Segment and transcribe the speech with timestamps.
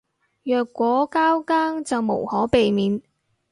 [0.41, 3.03] 若果交更就無可避免